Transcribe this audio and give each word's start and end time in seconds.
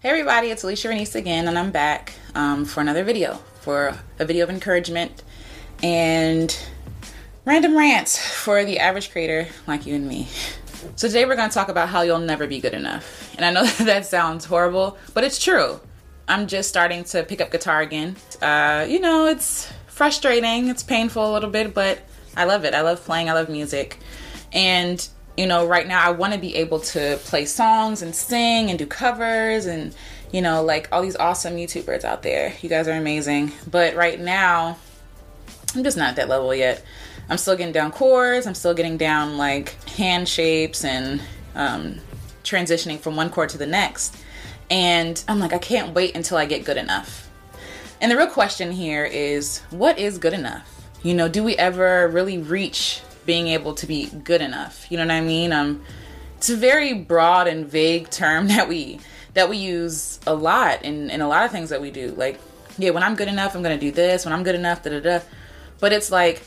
Hey 0.00 0.10
everybody, 0.10 0.50
it's 0.50 0.62
Alecia 0.62 0.92
Renece 0.92 1.16
again, 1.16 1.48
and 1.48 1.58
I'm 1.58 1.72
back 1.72 2.12
um, 2.36 2.64
for 2.64 2.80
another 2.80 3.02
video, 3.02 3.34
for 3.62 3.98
a 4.20 4.24
video 4.24 4.44
of 4.44 4.50
encouragement 4.50 5.24
and 5.82 6.56
random 7.44 7.76
rants 7.76 8.16
for 8.16 8.64
the 8.64 8.78
average 8.78 9.10
creator 9.10 9.48
like 9.66 9.86
you 9.86 9.96
and 9.96 10.06
me. 10.06 10.28
So 10.94 11.08
today 11.08 11.24
we're 11.24 11.34
going 11.34 11.48
to 11.48 11.54
talk 11.54 11.68
about 11.68 11.88
how 11.88 12.02
you'll 12.02 12.20
never 12.20 12.46
be 12.46 12.60
good 12.60 12.74
enough. 12.74 13.34
And 13.34 13.44
I 13.44 13.50
know 13.50 13.66
that 13.86 14.06
sounds 14.06 14.44
horrible, 14.44 14.96
but 15.14 15.24
it's 15.24 15.42
true. 15.42 15.80
I'm 16.28 16.46
just 16.46 16.68
starting 16.68 17.02
to 17.02 17.24
pick 17.24 17.40
up 17.40 17.50
guitar 17.50 17.80
again. 17.80 18.14
Uh, 18.40 18.86
you 18.88 19.00
know, 19.00 19.26
it's 19.26 19.68
frustrating, 19.88 20.68
it's 20.68 20.84
painful 20.84 21.28
a 21.28 21.32
little 21.32 21.50
bit, 21.50 21.74
but 21.74 21.98
I 22.36 22.44
love 22.44 22.64
it. 22.64 22.72
I 22.72 22.82
love 22.82 23.04
playing, 23.04 23.30
I 23.30 23.32
love 23.32 23.48
music. 23.48 23.98
And 24.52 25.08
you 25.38 25.46
know, 25.46 25.64
right 25.68 25.86
now 25.86 26.02
I 26.02 26.10
want 26.10 26.32
to 26.32 26.38
be 26.40 26.56
able 26.56 26.80
to 26.80 27.16
play 27.22 27.44
songs 27.44 28.02
and 28.02 28.12
sing 28.12 28.70
and 28.70 28.78
do 28.78 28.86
covers 28.86 29.66
and, 29.66 29.94
you 30.32 30.42
know, 30.42 30.64
like 30.64 30.88
all 30.90 31.00
these 31.00 31.14
awesome 31.14 31.54
YouTubers 31.54 32.02
out 32.02 32.24
there. 32.24 32.54
You 32.60 32.68
guys 32.68 32.88
are 32.88 32.92
amazing. 32.92 33.52
But 33.70 33.94
right 33.94 34.18
now, 34.18 34.78
I'm 35.76 35.84
just 35.84 35.96
not 35.96 36.08
at 36.08 36.16
that 36.16 36.28
level 36.28 36.52
yet. 36.52 36.84
I'm 37.28 37.38
still 37.38 37.54
getting 37.54 37.72
down 37.72 37.92
chords, 37.92 38.48
I'm 38.48 38.54
still 38.56 38.74
getting 38.74 38.96
down 38.96 39.38
like 39.38 39.80
hand 39.90 40.28
shapes 40.28 40.84
and 40.84 41.20
um, 41.54 41.98
transitioning 42.42 42.98
from 42.98 43.14
one 43.14 43.30
chord 43.30 43.50
to 43.50 43.58
the 43.58 43.66
next. 43.66 44.16
And 44.70 45.22
I'm 45.28 45.38
like, 45.38 45.52
I 45.52 45.58
can't 45.58 45.94
wait 45.94 46.16
until 46.16 46.36
I 46.36 46.46
get 46.46 46.64
good 46.64 46.76
enough. 46.76 47.30
And 48.00 48.10
the 48.10 48.16
real 48.16 48.26
question 48.26 48.72
here 48.72 49.04
is 49.04 49.60
what 49.70 50.00
is 50.00 50.18
good 50.18 50.32
enough? 50.32 50.68
You 51.04 51.14
know, 51.14 51.28
do 51.28 51.44
we 51.44 51.54
ever 51.56 52.08
really 52.08 52.38
reach 52.38 53.02
being 53.28 53.48
able 53.48 53.74
to 53.74 53.86
be 53.86 54.06
good 54.24 54.40
enough. 54.40 54.90
You 54.90 54.96
know 54.96 55.04
what 55.04 55.12
I 55.12 55.20
mean? 55.20 55.52
Um, 55.52 55.82
it's 56.38 56.48
a 56.48 56.56
very 56.56 56.94
broad 56.94 57.46
and 57.46 57.66
vague 57.66 58.08
term 58.08 58.48
that 58.54 58.68
we 58.68 59.00
that 59.34 59.50
we 59.50 59.58
use 59.58 60.18
a 60.26 60.34
lot 60.34 60.82
in 60.82 61.10
in 61.10 61.20
a 61.20 61.28
lot 61.28 61.44
of 61.44 61.52
things 61.52 61.68
that 61.68 61.82
we 61.82 61.90
do. 61.90 62.14
Like, 62.16 62.40
yeah, 62.78 62.90
when 62.90 63.02
I'm 63.02 63.14
good 63.14 63.28
enough, 63.28 63.54
I'm 63.54 63.62
gonna 63.62 63.76
do 63.76 63.92
this. 63.92 64.24
When 64.24 64.32
I'm 64.32 64.44
good 64.44 64.54
enough, 64.54 64.82
da 64.82 64.90
da 64.90 65.00
da. 65.00 65.20
But 65.78 65.92
it's 65.92 66.10
like 66.10 66.42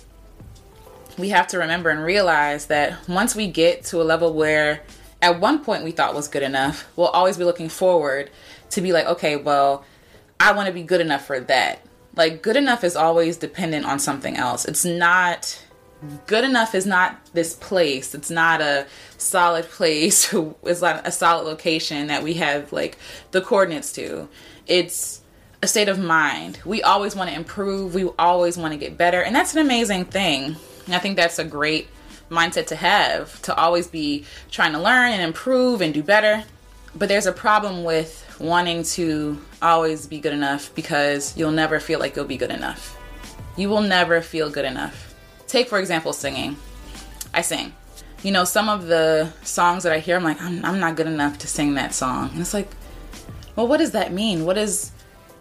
we 1.20 1.30
have 1.30 1.46
to 1.50 1.60
remember 1.60 1.92
and 1.92 2.04
realize 2.04 2.66
that 2.66 3.08
once 3.08 3.36
we 3.36 3.46
get 3.46 3.86
to 3.86 4.02
a 4.02 4.04
level 4.04 4.34
where 4.34 4.82
at 5.22 5.40
one 5.40 5.64
point 5.64 5.84
we 5.84 5.92
thought 5.92 6.16
was 6.16 6.28
good 6.28 6.42
enough, 6.42 6.90
we'll 6.96 7.10
always 7.10 7.38
be 7.38 7.44
looking 7.44 7.70
forward 7.70 8.32
to 8.72 8.82
be 8.82 8.92
like, 8.92 9.06
okay, 9.06 9.36
well, 9.36 9.86
I 10.40 10.54
want 10.54 10.66
to 10.66 10.74
be 10.74 10.82
good 10.82 11.02
enough 11.02 11.28
for 11.28 11.40
that. 11.42 11.86
Like, 12.16 12.42
good 12.42 12.56
enough 12.56 12.84
is 12.84 12.96
always 12.96 13.38
dependent 13.38 13.86
on 13.86 14.00
something 14.00 14.36
else. 14.36 14.66
It's 14.66 14.84
not 14.84 15.62
good 16.26 16.44
enough 16.44 16.74
is 16.74 16.86
not 16.86 17.20
this 17.34 17.54
place. 17.54 18.16
It's 18.16 18.32
not 18.32 18.62
a 18.62 18.88
solid 19.18 19.66
place. 19.66 20.34
it's 20.64 20.82
not 20.82 21.08
a 21.08 21.12
solid 21.12 21.46
location 21.46 22.08
that 22.08 22.24
we 22.24 22.36
have 22.36 22.74
like 22.74 22.98
the 23.32 23.42
coordinates 23.42 23.92
to. 23.94 24.28
It's 24.68 25.22
a 25.62 25.68
state 25.68 25.90
of 25.90 26.00
mind. 26.00 26.60
We 26.66 26.82
always 26.82 27.16
want 27.16 27.30
to 27.30 27.36
improve. 27.36 27.94
We 27.94 28.10
always 28.18 28.58
want 28.58 28.74
to 28.74 28.80
get 28.80 28.98
better. 28.98 29.22
And 29.22 29.36
that's 29.36 29.54
an 29.54 29.62
amazing 29.62 30.06
thing. 30.06 30.56
And 30.86 30.96
I 30.96 31.00
think 31.00 31.16
that's 31.16 31.38
a 31.38 31.44
great 31.44 31.88
mindset 32.30 32.68
to 32.68 32.76
have 32.76 33.40
to 33.44 33.56
always 33.56 33.88
be 33.88 34.26
trying 34.50 34.72
to 34.72 34.80
learn 34.80 35.12
and 35.12 35.22
improve 35.22 35.82
and 35.82 35.94
do 35.94 36.02
better. 36.02 36.44
But 36.96 37.10
there's 37.10 37.28
a 37.28 37.32
problem 37.32 37.84
with 37.84 38.26
wanting 38.40 38.84
to 38.84 39.40
always 39.62 40.08
be 40.08 40.20
good 40.20 40.34
enough 40.34 40.74
because 40.74 41.38
you'll 41.38 41.52
never 41.52 41.80
feel 41.80 42.00
like 42.00 42.16
you'll 42.16 42.26
be 42.26 42.38
good 42.38 42.50
enough. 42.50 42.98
You 43.56 43.70
will 43.70 43.82
never 43.82 44.22
feel 44.22 44.50
good 44.50 44.66
enough 44.66 45.11
take 45.52 45.68
for 45.68 45.80
example 45.80 46.14
singing. 46.14 46.56
I 47.34 47.42
sing. 47.42 47.74
You 48.24 48.32
know 48.32 48.46
some 48.46 48.70
of 48.70 48.88
the 48.88 49.32
songs 49.44 49.84
that 49.84 49.92
i 49.92 50.00
hear 50.00 50.16
i'm 50.16 50.24
like 50.24 50.40
i'm, 50.42 50.64
I'm 50.64 50.80
not 50.80 50.96
good 50.96 51.08
enough 51.08 51.40
to 51.40 51.48
sing 51.48 51.74
that 51.76 51.94
song. 51.94 52.30
And 52.32 52.40
it's 52.40 52.54
like 52.54 52.70
well 53.56 53.68
what 53.68 53.78
does 53.78 53.92
that 53.92 54.14
mean? 54.14 54.46
What 54.46 54.58
is 54.58 54.92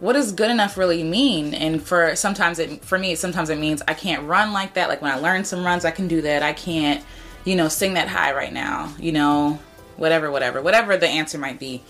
what 0.00 0.14
does 0.14 0.32
good 0.32 0.50
enough 0.50 0.78
really 0.78 1.02
mean? 1.02 1.52
And 1.52 1.82
for 1.82 2.16
sometimes 2.16 2.58
it 2.58 2.84
for 2.84 2.98
me 2.98 3.14
sometimes 3.14 3.50
it 3.50 3.58
means 3.58 3.82
i 3.86 3.94
can't 3.94 4.26
run 4.26 4.52
like 4.52 4.74
that. 4.74 4.88
Like 4.88 5.02
when 5.02 5.12
i 5.12 5.16
learn 5.16 5.44
some 5.44 5.64
runs 5.64 5.84
i 5.84 5.90
can 5.90 6.08
do 6.08 6.22
that. 6.22 6.42
I 6.42 6.52
can't 6.52 7.04
you 7.44 7.54
know 7.54 7.68
sing 7.68 7.94
that 7.94 8.08
high 8.08 8.34
right 8.34 8.52
now 8.52 8.92
you 8.98 9.12
know 9.12 9.58
whatever 9.96 10.30
whatever 10.30 10.60
whatever 10.60 10.96
the 10.96 11.08
answer 11.08 11.38
might 11.38 11.58
be. 11.58 11.82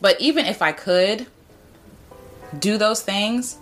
But 0.00 0.20
even 0.20 0.46
if 0.46 0.62
i 0.62 0.72
could 0.72 1.26
do 2.58 2.78
those 2.78 3.02
things 3.02 3.58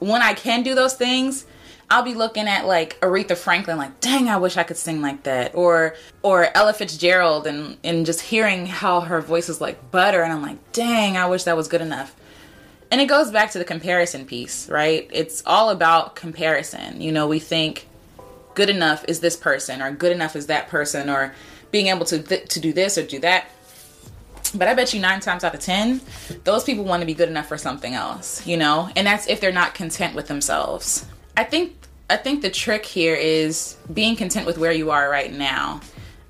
when 0.00 0.20
i 0.20 0.34
can 0.34 0.64
do 0.64 0.74
those 0.74 0.94
things 0.94 1.46
I'll 1.90 2.02
be 2.02 2.14
looking 2.14 2.48
at 2.48 2.66
like 2.66 2.98
Aretha 3.00 3.36
Franklin, 3.36 3.76
like, 3.76 4.00
dang, 4.00 4.28
I 4.28 4.36
wish 4.36 4.56
I 4.56 4.62
could 4.62 4.76
sing 4.76 5.02
like 5.02 5.24
that, 5.24 5.54
or 5.54 5.94
or 6.22 6.48
Ella 6.56 6.72
Fitzgerald, 6.72 7.46
and 7.46 7.76
and 7.84 8.06
just 8.06 8.20
hearing 8.20 8.66
how 8.66 9.00
her 9.00 9.20
voice 9.20 9.48
is 9.48 9.60
like 9.60 9.90
butter, 9.90 10.22
and 10.22 10.32
I'm 10.32 10.42
like, 10.42 10.72
dang, 10.72 11.16
I 11.16 11.26
wish 11.26 11.44
that 11.44 11.56
was 11.56 11.68
good 11.68 11.82
enough. 11.82 12.14
And 12.90 13.00
it 13.00 13.06
goes 13.06 13.30
back 13.30 13.50
to 13.52 13.58
the 13.58 13.64
comparison 13.64 14.24
piece, 14.24 14.68
right? 14.68 15.08
It's 15.12 15.42
all 15.46 15.70
about 15.70 16.16
comparison. 16.16 17.00
You 17.00 17.12
know, 17.12 17.26
we 17.26 17.38
think 17.38 17.88
good 18.54 18.70
enough 18.70 19.04
is 19.08 19.20
this 19.20 19.36
person, 19.36 19.82
or 19.82 19.90
good 19.90 20.12
enough 20.12 20.36
is 20.36 20.46
that 20.46 20.68
person, 20.68 21.10
or 21.10 21.34
being 21.70 21.88
able 21.88 22.06
to 22.06 22.22
th- 22.22 22.48
to 22.48 22.60
do 22.60 22.72
this 22.72 22.96
or 22.96 23.02
do 23.02 23.18
that. 23.20 23.46
But 24.54 24.68
I 24.68 24.74
bet 24.74 24.94
you 24.94 25.00
nine 25.00 25.18
times 25.18 25.42
out 25.42 25.54
of 25.54 25.60
ten, 25.60 26.00
those 26.44 26.62
people 26.62 26.84
want 26.84 27.00
to 27.00 27.06
be 27.06 27.14
good 27.14 27.28
enough 27.28 27.48
for 27.48 27.58
something 27.58 27.94
else, 27.94 28.46
you 28.46 28.56
know? 28.56 28.88
And 28.94 29.04
that's 29.04 29.26
if 29.26 29.40
they're 29.40 29.50
not 29.50 29.74
content 29.74 30.14
with 30.14 30.28
themselves. 30.28 31.04
I 31.36 31.44
think 31.44 31.76
I 32.08 32.16
think 32.16 32.42
the 32.42 32.50
trick 32.50 32.84
here 32.84 33.14
is 33.14 33.76
being 33.92 34.14
content 34.14 34.46
with 34.46 34.58
where 34.58 34.72
you 34.72 34.90
are 34.90 35.08
right 35.08 35.32
now. 35.32 35.80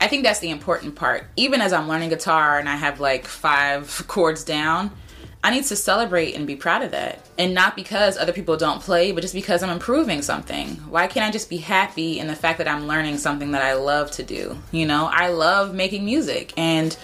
I 0.01 0.07
think 0.07 0.23
that's 0.23 0.41
the 0.41 0.51
important 0.51 0.95
part. 0.95 1.27
Even 1.37 1.61
as 1.61 1.73
I'm 1.73 1.89
learning 1.89 2.11
guitar 2.11 2.59
and 2.59 2.69
I 2.69 2.77
have 2.77 3.01
like 3.01 3.27
five 3.27 4.05
chords 4.09 4.45
down, 4.45 4.91
I 5.43 5.51
need 5.51 5.65
to 5.65 5.77
celebrate 5.77 6.35
and 6.35 6.47
be 6.47 6.57
proud 6.57 6.83
of 6.83 6.93
that. 6.93 7.27
And 7.39 7.55
not 7.55 7.77
because 7.77 8.17
other 8.17 8.33
people 8.33 8.57
don't 8.57 8.81
play, 8.81 9.13
but 9.13 9.21
just 9.21 9.35
because 9.35 9.63
I'm 9.63 9.71
improving 9.71 10.23
something. 10.23 10.77
Why 10.89 11.07
can't 11.07 11.27
I 11.27 11.31
just 11.31 11.51
be 11.51 11.59
happy 11.59 12.19
in 12.19 12.29
the 12.29 12.37
fact 12.37 12.59
that 12.59 12.69
I'm 12.69 12.87
learning 12.87 13.19
something 13.19 13.51
that 13.53 13.63
I 13.63 13.75
love 13.75 14.11
to 14.13 14.23
do? 14.23 14.57
You 14.73 14.87
know, 14.87 15.09
I 15.13 15.29
love 15.29 15.75
making 15.75 16.05
music 16.05 16.55
and 16.57 16.97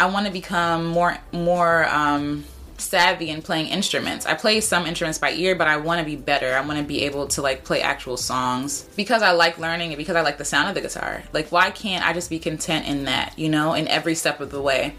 I 0.00 0.06
want 0.06 0.26
to 0.26 0.32
become 0.32 0.86
more 0.86 1.18
more 1.32 1.88
um 1.88 2.44
savvy 2.78 3.30
in 3.30 3.42
playing 3.42 3.68
instruments. 3.68 4.26
I 4.26 4.34
play 4.34 4.60
some 4.60 4.86
instruments 4.86 5.18
by 5.18 5.32
ear, 5.32 5.54
but 5.54 5.68
I 5.68 5.76
want 5.76 5.98
to 6.00 6.04
be 6.04 6.16
better. 6.16 6.54
I 6.54 6.60
want 6.60 6.78
to 6.78 6.84
be 6.84 7.02
able 7.02 7.26
to 7.28 7.42
like 7.42 7.64
play 7.64 7.82
actual 7.82 8.16
songs 8.16 8.88
because 8.96 9.22
I 9.22 9.32
like 9.32 9.58
learning 9.58 9.90
and 9.90 9.98
because 9.98 10.16
I 10.16 10.22
like 10.22 10.38
the 10.38 10.44
sound 10.44 10.68
of 10.68 10.74
the 10.74 10.80
guitar. 10.80 11.22
Like 11.32 11.50
why 11.50 11.70
can't 11.70 12.06
I 12.06 12.12
just 12.12 12.30
be 12.30 12.38
content 12.38 12.86
in 12.86 13.04
that, 13.04 13.38
you 13.38 13.48
know, 13.48 13.74
in 13.74 13.88
every 13.88 14.14
step 14.14 14.40
of 14.40 14.50
the 14.50 14.62
way? 14.62 14.94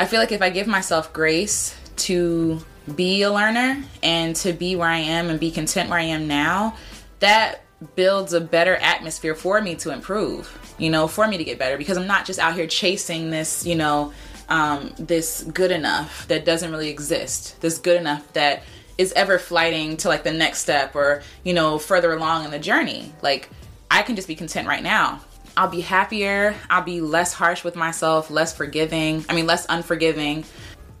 I 0.00 0.06
feel 0.06 0.20
like 0.20 0.32
if 0.32 0.42
I 0.42 0.50
give 0.50 0.66
myself 0.66 1.12
grace 1.12 1.78
to 1.96 2.60
be 2.96 3.22
a 3.22 3.32
learner 3.32 3.82
and 4.02 4.34
to 4.36 4.52
be 4.52 4.74
where 4.74 4.88
I 4.88 4.98
am 4.98 5.30
and 5.30 5.38
be 5.38 5.50
content 5.50 5.90
where 5.90 5.98
I 5.98 6.04
am 6.04 6.26
now, 6.26 6.76
that 7.20 7.62
builds 7.94 8.32
a 8.32 8.40
better 8.40 8.76
atmosphere 8.76 9.34
for 9.34 9.60
me 9.60 9.74
to 9.76 9.90
improve, 9.90 10.74
you 10.78 10.90
know, 10.90 11.06
for 11.06 11.28
me 11.28 11.38
to 11.38 11.44
get 11.44 11.58
better 11.58 11.76
because 11.76 11.96
I'm 11.96 12.06
not 12.06 12.24
just 12.24 12.38
out 12.38 12.54
here 12.54 12.66
chasing 12.66 13.30
this, 13.30 13.66
you 13.66 13.74
know, 13.74 14.12
um, 14.48 14.92
this 14.98 15.42
good 15.42 15.70
enough 15.70 16.26
that 16.28 16.44
doesn't 16.44 16.70
really 16.70 16.90
exist. 16.90 17.60
This 17.60 17.78
good 17.78 18.00
enough 18.00 18.32
that 18.32 18.62
is 18.98 19.12
ever 19.12 19.38
flighting 19.38 19.96
to 19.98 20.08
like 20.08 20.22
the 20.22 20.32
next 20.32 20.60
step 20.60 20.94
or, 20.94 21.22
you 21.44 21.54
know, 21.54 21.78
further 21.78 22.12
along 22.12 22.44
in 22.44 22.50
the 22.50 22.58
journey. 22.58 23.12
Like, 23.22 23.48
I 23.90 24.02
can 24.02 24.16
just 24.16 24.28
be 24.28 24.34
content 24.34 24.68
right 24.68 24.82
now. 24.82 25.20
I'll 25.56 25.68
be 25.68 25.80
happier. 25.80 26.54
I'll 26.70 26.82
be 26.82 27.00
less 27.00 27.32
harsh 27.32 27.62
with 27.64 27.76
myself, 27.76 28.30
less 28.30 28.56
forgiving. 28.56 29.24
I 29.28 29.34
mean, 29.34 29.46
less 29.46 29.66
unforgiving. 29.68 30.44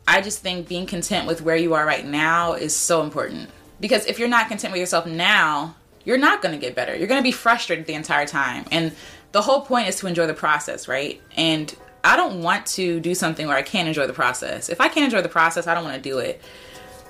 I 0.06 0.20
just 0.20 0.40
think 0.40 0.68
being 0.68 0.86
content 0.86 1.26
with 1.26 1.42
where 1.42 1.56
you 1.56 1.74
are 1.74 1.86
right 1.86 2.04
now 2.04 2.54
is 2.54 2.74
so 2.74 3.02
important. 3.02 3.48
Because 3.80 4.06
if 4.06 4.18
you're 4.18 4.28
not 4.28 4.48
content 4.48 4.72
with 4.72 4.80
yourself 4.80 5.06
now, 5.06 5.74
you're 6.04 6.18
not 6.18 6.42
going 6.42 6.54
to 6.54 6.60
get 6.60 6.74
better. 6.74 6.94
You're 6.94 7.08
going 7.08 7.20
to 7.20 7.24
be 7.24 7.32
frustrated 7.32 7.86
the 7.86 7.94
entire 7.94 8.26
time. 8.26 8.64
And 8.70 8.92
the 9.32 9.42
whole 9.42 9.62
point 9.62 9.88
is 9.88 9.96
to 9.96 10.06
enjoy 10.06 10.26
the 10.26 10.34
process, 10.34 10.88
right? 10.88 11.20
And 11.36 11.74
I 12.04 12.16
don't 12.16 12.42
want 12.42 12.66
to 12.66 13.00
do 13.00 13.14
something 13.14 13.46
where 13.46 13.56
I 13.56 13.62
can't 13.62 13.88
enjoy 13.88 14.06
the 14.06 14.12
process. 14.12 14.68
If 14.68 14.80
I 14.80 14.88
can't 14.88 15.04
enjoy 15.04 15.22
the 15.22 15.28
process, 15.28 15.66
I 15.66 15.74
don't 15.74 15.84
want 15.84 15.96
to 15.96 16.02
do 16.02 16.18
it. 16.18 16.42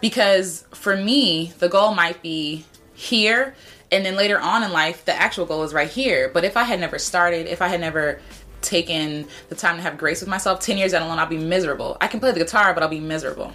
Because 0.00 0.66
for 0.72 0.96
me, 0.96 1.52
the 1.58 1.68
goal 1.68 1.94
might 1.94 2.22
be 2.22 2.66
here, 2.94 3.54
and 3.90 4.04
then 4.04 4.16
later 4.16 4.38
on 4.38 4.62
in 4.62 4.72
life, 4.72 5.04
the 5.04 5.14
actual 5.14 5.46
goal 5.46 5.62
is 5.62 5.72
right 5.72 5.88
here. 5.88 6.30
But 6.32 6.44
if 6.44 6.56
I 6.56 6.64
had 6.64 6.80
never 6.80 6.98
started, 6.98 7.46
if 7.46 7.62
I 7.62 7.68
had 7.68 7.80
never 7.80 8.20
taken 8.60 9.26
the 9.48 9.54
time 9.54 9.76
to 9.76 9.82
have 9.82 9.98
grace 9.98 10.20
with 10.20 10.28
myself, 10.28 10.60
10 10.60 10.78
years 10.78 10.92
down 10.92 11.02
the 11.02 11.08
line, 11.08 11.18
I'll 11.18 11.26
be 11.26 11.38
miserable. 11.38 11.96
I 12.00 12.06
can 12.06 12.20
play 12.20 12.32
the 12.32 12.40
guitar, 12.40 12.74
but 12.74 12.82
I'll 12.82 12.88
be 12.88 13.00
miserable. 13.00 13.52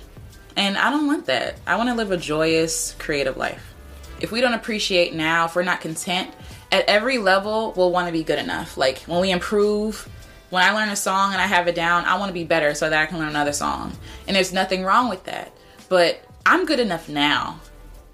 And 0.56 0.78
I 0.78 0.90
don't 0.90 1.08
want 1.08 1.26
that. 1.28 1.60
I 1.68 1.76
want 1.76 1.90
to 1.90 1.96
live 1.96 2.12
a 2.12 2.18
joyous, 2.18 2.96
creative 2.98 3.38
life. 3.38 3.76
If 4.20 4.32
we 4.32 4.42
don't 4.42 4.54
appreciate 4.54 5.14
now, 5.14 5.46
if 5.46 5.56
we're 5.56 5.64
not 5.64 5.82
content, 5.82 6.32
at 6.72 6.86
every 6.86 7.18
level, 7.18 7.74
we'll 7.78 7.92
want 7.92 8.08
to 8.08 8.14
be 8.14 8.24
good 8.24 8.40
enough. 8.40 8.76
Like 8.76 9.00
when 9.02 9.22
we 9.22 9.32
improve, 9.32 10.10
when 10.50 10.64
I 10.64 10.72
learn 10.72 10.90
a 10.90 10.96
song 10.96 11.34
and 11.34 11.42
I 11.42 11.48
have 11.48 11.68
it 11.68 11.76
down, 11.76 12.06
I 12.06 12.18
want 12.18 12.30
to 12.30 12.34
be 12.34 12.44
better 12.44 12.74
so 12.74 12.90
that 12.90 13.02
I 13.02 13.06
can 13.06 13.20
learn 13.20 13.30
another 13.30 13.54
song. 13.54 13.94
And 14.28 14.36
there's 14.36 14.54
nothing 14.54 14.84
wrong 14.84 15.10
with 15.10 15.24
that. 15.26 15.52
But 15.90 16.24
I'm 16.46 16.66
good 16.66 16.80
enough 16.80 17.10
now. 17.10 17.60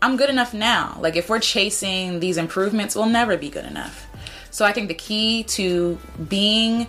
I'm 0.01 0.17
good 0.17 0.29
enough 0.29 0.53
now. 0.53 0.97
Like 0.99 1.15
if 1.15 1.29
we're 1.29 1.39
chasing 1.39 2.19
these 2.19 2.37
improvements, 2.37 2.95
we'll 2.95 3.05
never 3.05 3.37
be 3.37 3.49
good 3.49 3.65
enough. 3.65 4.07
So 4.51 4.65
I 4.65 4.73
think 4.73 4.87
the 4.87 4.93
key 4.93 5.43
to 5.43 5.97
being 6.27 6.87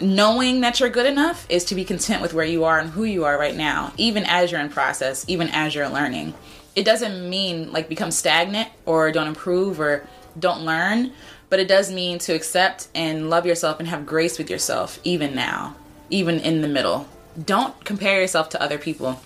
knowing 0.00 0.60
that 0.60 0.80
you're 0.80 0.90
good 0.90 1.06
enough 1.06 1.46
is 1.48 1.64
to 1.66 1.74
be 1.74 1.84
content 1.84 2.20
with 2.20 2.34
where 2.34 2.44
you 2.44 2.64
are 2.64 2.78
and 2.78 2.90
who 2.90 3.04
you 3.04 3.24
are 3.24 3.38
right 3.38 3.54
now, 3.54 3.92
even 3.96 4.24
as 4.24 4.50
you're 4.50 4.60
in 4.60 4.68
process, 4.68 5.24
even 5.28 5.48
as 5.48 5.74
you're 5.74 5.88
learning. 5.88 6.34
It 6.74 6.84
doesn't 6.84 7.30
mean 7.30 7.72
like 7.72 7.88
become 7.88 8.10
stagnant 8.10 8.68
or 8.84 9.10
don't 9.12 9.28
improve 9.28 9.80
or 9.80 10.06
don't 10.38 10.64
learn, 10.64 11.12
but 11.48 11.60
it 11.60 11.68
does 11.68 11.92
mean 11.92 12.18
to 12.20 12.34
accept 12.34 12.88
and 12.94 13.30
love 13.30 13.46
yourself 13.46 13.78
and 13.78 13.88
have 13.88 14.06
grace 14.06 14.38
with 14.38 14.50
yourself, 14.50 14.98
even 15.04 15.34
now, 15.34 15.76
even 16.10 16.40
in 16.40 16.62
the 16.62 16.68
middle. 16.68 17.08
Don't 17.44 17.84
compare 17.84 18.20
yourself 18.20 18.48
to 18.50 18.62
other 18.62 18.78
people. 18.78 19.20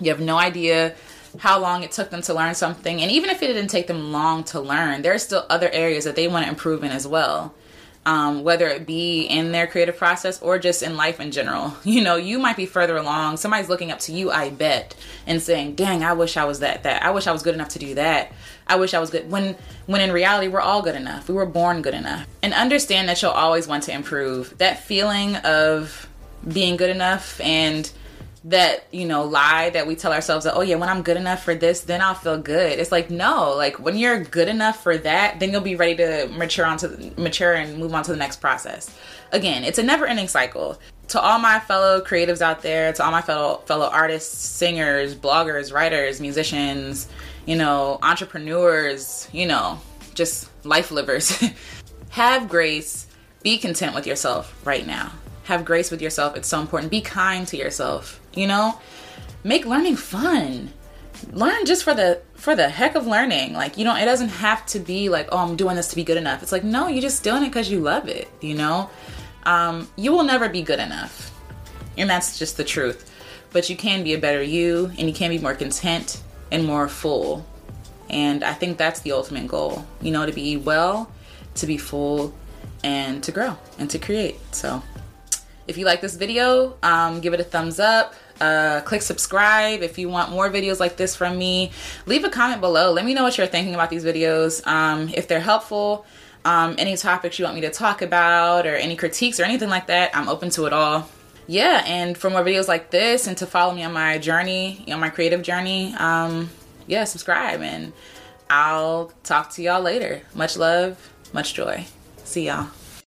You 0.00 0.10
have 0.10 0.20
no 0.20 0.36
idea 0.38 0.94
how 1.38 1.58
long 1.58 1.82
it 1.82 1.92
took 1.92 2.10
them 2.10 2.22
to 2.22 2.34
learn 2.34 2.54
something. 2.54 3.00
And 3.00 3.10
even 3.10 3.30
if 3.30 3.42
it 3.42 3.48
didn't 3.48 3.68
take 3.68 3.86
them 3.86 4.12
long 4.12 4.44
to 4.44 4.60
learn, 4.60 5.02
there 5.02 5.14
are 5.14 5.18
still 5.18 5.44
other 5.50 5.70
areas 5.70 6.04
that 6.04 6.16
they 6.16 6.28
want 6.28 6.44
to 6.44 6.50
improve 6.50 6.84
in 6.84 6.90
as 6.90 7.06
well 7.06 7.54
um, 8.06 8.44
whether 8.44 8.68
it 8.68 8.86
be 8.86 9.22
in 9.22 9.50
their 9.50 9.66
creative 9.66 9.98
process 9.98 10.40
or 10.40 10.58
just 10.60 10.82
in 10.82 10.96
life 10.96 11.20
in 11.20 11.32
general. 11.32 11.74
You 11.96 12.02
know, 12.02 12.16
you 12.16 12.38
might 12.38 12.56
be 12.56 12.66
further 12.66 12.96
along. 12.96 13.38
Somebody's 13.38 13.70
looking 13.70 13.90
up 13.90 14.00
to 14.00 14.12
you, 14.12 14.30
I 14.30 14.50
bet, 14.50 14.94
and 15.26 15.40
saying, 15.40 15.76
"Dang, 15.76 16.04
I 16.04 16.12
wish 16.12 16.36
I 16.36 16.44
was 16.44 16.58
that. 16.60 16.82
That 16.82 17.02
I 17.02 17.10
wish 17.10 17.26
I 17.26 17.32
was 17.32 17.42
good 17.42 17.54
enough 17.54 17.70
to 17.70 17.78
do 17.78 17.94
that. 17.94 18.32
I 18.66 18.76
wish 18.76 18.92
I 18.92 18.98
was 18.98 19.08
good." 19.08 19.30
When 19.30 19.56
when 19.86 20.02
in 20.02 20.12
reality, 20.12 20.48
we're 20.48 20.60
all 20.60 20.82
good 20.82 20.94
enough. 20.94 21.28
We 21.28 21.34
were 21.34 21.46
born 21.46 21.80
good 21.80 21.94
enough. 21.94 22.26
And 22.42 22.52
understand 22.52 23.08
that 23.08 23.22
you'll 23.22 23.30
always 23.30 23.66
want 23.66 23.84
to 23.84 23.92
improve. 23.92 24.58
That 24.58 24.84
feeling 24.84 25.36
of 25.36 26.06
being 26.46 26.76
good 26.76 26.90
enough 26.90 27.40
and 27.40 27.90
that 28.46 28.86
you 28.92 29.04
know 29.04 29.24
lie 29.24 29.70
that 29.70 29.88
we 29.88 29.96
tell 29.96 30.12
ourselves 30.12 30.44
that 30.44 30.54
oh 30.54 30.60
yeah 30.60 30.76
when 30.76 30.88
i'm 30.88 31.02
good 31.02 31.16
enough 31.16 31.42
for 31.42 31.54
this 31.54 31.80
then 31.80 32.00
i'll 32.00 32.14
feel 32.14 32.38
good. 32.38 32.78
It's 32.78 32.92
like 32.92 33.10
no 33.10 33.54
like 33.56 33.80
when 33.80 33.96
you're 33.96 34.20
good 34.22 34.48
enough 34.48 34.82
for 34.82 34.96
that 34.98 35.40
then 35.40 35.50
you'll 35.50 35.60
be 35.60 35.74
ready 35.74 35.96
to 35.96 36.28
mature 36.28 36.64
onto 36.64 37.12
mature 37.16 37.54
and 37.54 37.78
move 37.78 37.92
on 37.92 38.04
to 38.04 38.12
the 38.12 38.16
next 38.16 38.40
process. 38.40 38.96
Again 39.32 39.64
it's 39.64 39.78
a 39.78 39.82
never 39.82 40.06
ending 40.06 40.28
cycle. 40.28 40.78
To 41.08 41.20
all 41.20 41.38
my 41.38 41.60
fellow 41.60 42.00
creatives 42.00 42.40
out 42.40 42.62
there 42.62 42.92
to 42.92 43.04
all 43.04 43.10
my 43.10 43.22
fellow 43.22 43.58
fellow 43.66 43.88
artists 43.88 44.36
singers 44.36 45.14
bloggers 45.14 45.72
writers 45.72 46.20
musicians 46.20 47.08
you 47.46 47.56
know 47.56 47.98
entrepreneurs 48.02 49.28
you 49.32 49.46
know 49.46 49.80
just 50.14 50.48
life 50.64 50.90
livers 50.90 51.42
have 52.10 52.48
grace 52.48 53.06
be 53.42 53.58
content 53.58 53.94
with 53.94 54.06
yourself 54.06 54.54
right 54.64 54.86
now 54.86 55.12
have 55.46 55.64
grace 55.64 55.90
with 55.90 56.02
yourself 56.02 56.36
it's 56.36 56.48
so 56.48 56.60
important. 56.60 56.90
Be 56.90 57.00
kind 57.00 57.46
to 57.48 57.56
yourself 57.56 58.20
you 58.34 58.46
know? 58.46 58.78
Make 59.42 59.64
learning 59.64 59.96
fun. 59.96 60.72
Learn 61.32 61.64
just 61.64 61.84
for 61.84 61.94
the 61.94 62.20
for 62.34 62.54
the 62.54 62.68
heck 62.68 62.94
of 62.94 63.06
learning. 63.06 63.54
Like 63.54 63.78
you 63.78 63.84
know 63.84 63.96
it 63.96 64.04
doesn't 64.04 64.28
have 64.28 64.66
to 64.66 64.78
be 64.78 65.08
like 65.08 65.28
oh 65.32 65.38
i'm 65.38 65.56
doing 65.56 65.76
this 65.76 65.88
to 65.88 65.96
be 65.96 66.04
good 66.04 66.16
enough. 66.16 66.42
It's 66.42 66.52
like 66.52 66.64
no 66.64 66.88
you're 66.88 67.02
just 67.02 67.22
doing 67.24 67.42
it 67.42 67.48
because 67.48 67.70
you 67.70 67.80
love 67.80 68.08
it 68.08 68.28
you 68.40 68.54
know? 68.54 68.90
Um, 69.44 69.88
you 69.96 70.12
will 70.12 70.24
never 70.24 70.48
be 70.48 70.62
good 70.62 70.80
enough. 70.80 71.32
And 71.96 72.10
that's 72.10 72.38
just 72.38 72.56
the 72.56 72.64
truth. 72.64 73.10
But 73.52 73.70
you 73.70 73.76
can 73.76 74.02
be 74.02 74.12
a 74.12 74.18
better 74.18 74.42
you 74.42 74.90
and 74.98 75.08
you 75.08 75.14
can 75.14 75.30
be 75.30 75.38
more 75.38 75.54
content 75.54 76.20
and 76.50 76.64
more 76.64 76.88
full. 76.88 77.46
And 78.10 78.44
i 78.44 78.52
think 78.52 78.78
that's 78.78 79.00
the 79.00 79.12
ultimate 79.12 79.48
goal 79.48 79.84
you 80.00 80.12
know 80.12 80.26
to 80.26 80.32
be 80.32 80.56
well 80.56 81.10
to 81.56 81.66
be 81.66 81.78
full 81.78 82.34
and 82.84 83.22
to 83.24 83.32
grow 83.32 83.56
and 83.78 83.90
to 83.90 83.98
create. 83.98 84.36
So 84.54 84.82
if 85.66 85.76
you 85.78 85.84
like 85.84 86.00
this 86.00 86.16
video 86.16 86.76
um, 86.82 87.20
give 87.20 87.34
it 87.34 87.40
a 87.40 87.44
thumbs 87.44 87.78
up 87.78 88.14
uh, 88.40 88.80
click 88.82 89.02
subscribe 89.02 89.82
if 89.82 89.98
you 89.98 90.08
want 90.08 90.30
more 90.30 90.50
videos 90.50 90.80
like 90.80 90.96
this 90.96 91.16
from 91.16 91.38
me. 91.38 91.70
Leave 92.06 92.24
a 92.24 92.30
comment 92.30 92.60
below. 92.60 92.92
Let 92.92 93.04
me 93.04 93.14
know 93.14 93.22
what 93.22 93.38
you're 93.38 93.46
thinking 93.46 93.74
about 93.74 93.90
these 93.90 94.04
videos. 94.04 94.66
Um, 94.66 95.08
if 95.14 95.28
they're 95.28 95.40
helpful, 95.40 96.04
um, 96.44 96.74
any 96.78 96.96
topics 96.96 97.38
you 97.38 97.44
want 97.44 97.54
me 97.54 97.62
to 97.62 97.70
talk 97.70 98.02
about, 98.02 98.66
or 98.66 98.76
any 98.76 98.96
critiques 98.96 99.40
or 99.40 99.44
anything 99.44 99.68
like 99.68 99.86
that, 99.88 100.16
I'm 100.16 100.28
open 100.28 100.50
to 100.50 100.66
it 100.66 100.72
all. 100.72 101.08
Yeah, 101.48 101.82
and 101.86 102.16
for 102.18 102.28
more 102.28 102.42
videos 102.42 102.68
like 102.68 102.90
this 102.90 103.26
and 103.26 103.36
to 103.38 103.46
follow 103.46 103.74
me 103.74 103.84
on 103.84 103.92
my 103.92 104.18
journey, 104.18 104.84
on 104.90 105.00
my 105.00 105.10
creative 105.10 105.42
journey, 105.42 105.94
um, 105.94 106.50
yeah, 106.86 107.04
subscribe 107.04 107.60
and 107.62 107.92
I'll 108.50 109.12
talk 109.22 109.50
to 109.52 109.62
y'all 109.62 109.82
later. 109.82 110.22
Much 110.34 110.56
love, 110.56 111.12
much 111.32 111.54
joy. 111.54 111.86
See 112.24 112.46
y'all. 112.46 112.68